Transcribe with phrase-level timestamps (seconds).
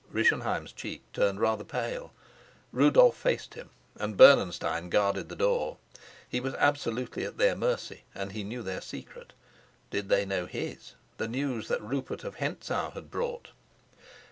[0.11, 2.11] Rischenheim's cheek turned rather pale.
[2.71, 5.77] Rudolf faced him, and Bernenstein guarded the door.
[6.27, 9.33] He was absolutely at their mercy; and he knew their secret.
[9.91, 13.49] Did they know his the news that Rupert of Hentzau had brought?